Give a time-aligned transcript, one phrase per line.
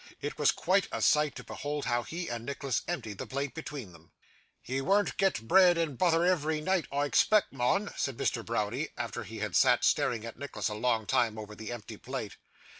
[0.19, 3.91] It was quite a sight to behold how he and Nicholas emptied the plate between
[3.93, 4.09] them.
[4.65, 9.23] 'Ye wean't get bread and butther ev'ry neight, I expect, mun,' said Mr Browdie, after
[9.23, 12.37] he had sat staring at Nicholas a long time over the empty plate.